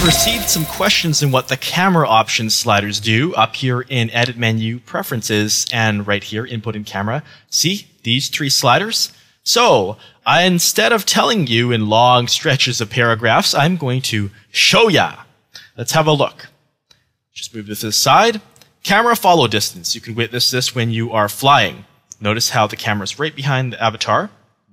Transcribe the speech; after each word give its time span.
I've 0.00 0.06
received 0.06 0.48
some 0.48 0.64
questions 0.64 1.22
in 1.22 1.30
what 1.30 1.48
the 1.48 1.58
camera 1.58 2.08
options 2.08 2.54
sliders 2.54 3.00
do 3.00 3.34
up 3.34 3.54
here 3.54 3.82
in 3.82 4.08
edit 4.12 4.38
menu 4.38 4.78
preferences 4.78 5.66
and 5.70 6.06
right 6.06 6.24
here 6.24 6.46
input 6.46 6.74
in 6.74 6.84
camera. 6.84 7.22
See 7.50 7.86
these 8.02 8.30
three 8.30 8.48
sliders? 8.48 9.12
So 9.42 9.98
I, 10.24 10.44
instead 10.44 10.94
of 10.94 11.04
telling 11.04 11.48
you 11.48 11.70
in 11.70 11.90
long 11.90 12.28
stretches 12.28 12.80
of 12.80 12.88
paragraphs, 12.88 13.54
I'm 13.54 13.76
going 13.76 14.00
to 14.04 14.30
show 14.50 14.88
ya. 14.88 15.16
Let's 15.76 15.92
have 15.92 16.06
a 16.06 16.12
look. 16.12 16.46
Just 17.34 17.54
move 17.54 17.66
this 17.66 17.84
aside. 17.84 18.40
Camera 18.82 19.14
follow 19.14 19.48
distance. 19.48 19.94
You 19.94 20.00
can 20.00 20.14
witness 20.14 20.50
this 20.50 20.74
when 20.74 20.90
you 20.90 21.12
are 21.12 21.28
flying. 21.28 21.84
Notice 22.22 22.48
how 22.48 22.66
the 22.66 22.74
camera 22.74 23.04
is 23.04 23.18
right 23.18 23.36
behind 23.36 23.74
the 23.74 23.84
avatar, 23.84 24.30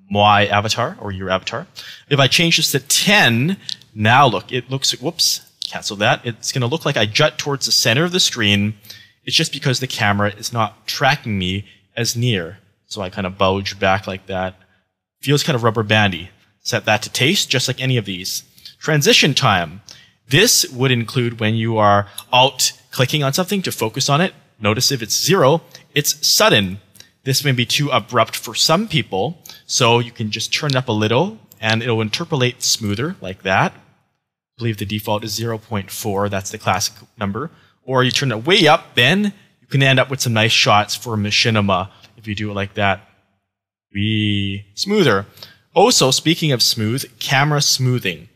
my 0.09 0.47
avatar 0.47 0.95
or 1.01 1.11
your 1.11 1.29
avatar. 1.29 1.67
If 2.09 2.17
I 2.17 2.27
change 2.27 2.55
this 2.55 2.71
to 2.71 2.79
10, 2.79 3.57
now 3.97 4.27
look, 4.27 4.51
it 4.51 4.69
looks, 4.69 4.91
whoops, 5.01 5.41
cancel 5.67 5.97
that. 5.97 6.23
It's 6.23 6.51
going 6.51 6.61
to 6.61 6.67
look 6.67 6.85
like 6.85 6.97
I 6.97 7.07
jut 7.07 7.39
towards 7.39 7.65
the 7.65 7.71
center 7.71 8.03
of 8.03 8.11
the 8.11 8.19
screen. 8.19 8.75
It's 9.25 9.35
just 9.35 9.51
because 9.51 9.79
the 9.79 9.87
camera 9.87 10.29
is 10.29 10.53
not 10.53 10.85
tracking 10.85 11.39
me 11.39 11.65
as 11.95 12.15
near. 12.15 12.59
So 12.85 13.01
I 13.01 13.09
kind 13.09 13.25
of 13.25 13.39
bulge 13.39 13.79
back 13.79 14.05
like 14.05 14.27
that. 14.27 14.53
Feels 15.21 15.41
kind 15.41 15.55
of 15.55 15.63
rubber 15.63 15.81
bandy. 15.81 16.29
Set 16.59 16.85
that 16.85 17.01
to 17.01 17.09
taste, 17.09 17.49
just 17.49 17.67
like 17.67 17.81
any 17.81 17.97
of 17.97 18.05
these. 18.05 18.43
Transition 18.79 19.33
time. 19.33 19.81
This 20.29 20.69
would 20.69 20.91
include 20.91 21.39
when 21.39 21.55
you 21.55 21.79
are 21.79 22.07
alt 22.31 22.73
clicking 22.91 23.23
on 23.23 23.33
something 23.33 23.63
to 23.63 23.71
focus 23.71 24.09
on 24.09 24.21
it. 24.21 24.33
Notice 24.59 24.91
if 24.91 25.01
it's 25.01 25.19
zero, 25.19 25.63
it's 25.95 26.27
sudden. 26.27 26.81
This 27.23 27.43
may 27.43 27.51
be 27.51 27.65
too 27.65 27.89
abrupt 27.89 28.35
for 28.35 28.53
some 28.53 28.87
people, 28.87 29.41
so 29.65 29.97
you 29.97 30.11
can 30.11 30.29
just 30.29 30.53
turn 30.53 30.71
it 30.71 30.75
up 30.75 30.87
a 30.87 30.91
little 30.91 31.39
and 31.59 31.81
it'll 31.81 32.01
interpolate 32.01 32.61
smoother 32.61 33.15
like 33.21 33.41
that 33.41 33.73
believe 34.57 34.77
the 34.77 34.85
default 34.85 35.23
is 35.23 35.39
0.4. 35.39 36.29
That's 36.29 36.49
the 36.49 36.57
classic 36.57 36.95
number. 37.17 37.51
Or 37.85 38.03
you 38.03 38.11
turn 38.11 38.31
it 38.31 38.45
way 38.45 38.67
up, 38.67 38.95
then 38.95 39.33
you 39.61 39.67
can 39.67 39.83
end 39.83 39.99
up 39.99 40.09
with 40.09 40.19
some 40.19 40.33
nice 40.33 40.51
shots 40.51 40.95
for 40.95 41.15
machinima 41.15 41.89
if 42.17 42.27
you 42.27 42.35
do 42.35 42.49
it 42.49 42.55
like 42.55 42.73
that. 42.73 43.07
Be 43.91 44.65
smoother. 44.73 45.25
Also, 45.73 46.11
speaking 46.11 46.51
of 46.51 46.63
smooth, 46.63 47.05
camera 47.19 47.61
smoothing. 47.61 48.29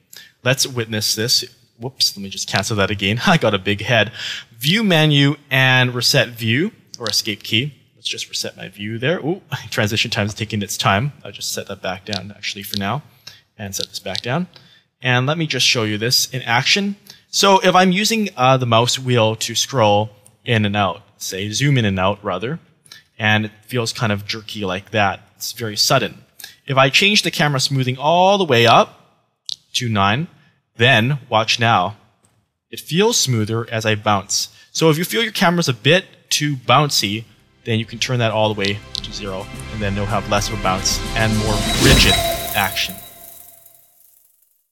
Let's 0.43 0.67
witness 0.67 1.15
this. 1.15 1.43
Whoops, 1.79 2.15
let 2.15 2.21
me 2.21 2.29
just 2.29 2.47
cancel 2.47 2.77
that 2.77 2.91
again. 2.91 3.19
I 3.27 3.37
got 3.37 3.55
a 3.55 3.59
big 3.59 3.81
head. 3.81 4.11
View 4.57 4.83
menu 4.83 5.35
and 5.49 5.93
reset 5.95 6.29
view 6.29 6.71
or 6.99 7.07
escape 7.09 7.41
key. 7.41 7.73
Let's 7.95 8.07
just 8.07 8.29
reset 8.29 8.55
my 8.55 8.69
view 8.69 8.99
there. 8.99 9.19
Ooh, 9.19 9.41
transition 9.71 10.11
time 10.11 10.27
is 10.27 10.35
taking 10.35 10.61
its 10.61 10.77
time. 10.77 11.13
I'll 11.25 11.31
just 11.31 11.51
set 11.51 11.67
that 11.67 11.81
back 11.81 12.05
down 12.05 12.31
actually 12.31 12.63
for 12.63 12.77
now 12.77 13.01
and 13.57 13.75
set 13.75 13.89
this 13.89 13.99
back 13.99 14.21
down. 14.21 14.47
And 15.01 15.25
let 15.25 15.37
me 15.37 15.47
just 15.47 15.65
show 15.65 15.83
you 15.83 15.97
this 15.97 16.29
in 16.31 16.41
action. 16.43 16.95
So 17.29 17.59
if 17.59 17.75
I'm 17.75 17.91
using 17.91 18.29
uh, 18.35 18.57
the 18.57 18.65
mouse 18.65 18.99
wheel 18.99 19.35
to 19.37 19.55
scroll 19.55 20.11
in 20.45 20.65
and 20.65 20.75
out, 20.75 21.01
say 21.17 21.49
zoom 21.51 21.77
in 21.77 21.85
and 21.85 21.99
out 21.99 22.23
rather, 22.23 22.59
and 23.17 23.45
it 23.45 23.51
feels 23.65 23.93
kind 23.93 24.11
of 24.11 24.25
jerky 24.25 24.65
like 24.65 24.91
that, 24.91 25.21
it's 25.35 25.53
very 25.53 25.77
sudden. 25.77 26.23
If 26.67 26.77
I 26.77 26.89
change 26.89 27.23
the 27.23 27.31
camera 27.31 27.59
smoothing 27.59 27.97
all 27.97 28.37
the 28.37 28.45
way 28.45 28.67
up 28.67 29.21
to 29.73 29.89
9, 29.89 30.27
then 30.75 31.19
watch 31.29 31.59
now. 31.59 31.97
It 32.69 32.79
feels 32.79 33.17
smoother 33.17 33.69
as 33.69 33.85
I 33.85 33.95
bounce. 33.95 34.49
So 34.71 34.89
if 34.89 34.97
you 34.97 35.03
feel 35.03 35.23
your 35.23 35.31
camera's 35.31 35.69
a 35.69 35.73
bit 35.73 36.05
too 36.29 36.55
bouncy, 36.55 37.25
then 37.65 37.79
you 37.79 37.85
can 37.85 37.99
turn 37.99 38.19
that 38.19 38.31
all 38.31 38.53
the 38.53 38.59
way 38.59 38.79
to 39.03 39.13
zero, 39.13 39.45
and 39.73 39.81
then 39.81 39.95
you'll 39.95 40.05
have 40.05 40.29
less 40.29 40.49
of 40.49 40.59
a 40.59 40.63
bounce 40.63 40.99
and 41.15 41.37
more 41.39 41.55
rigid 41.83 42.13
action. 42.55 42.95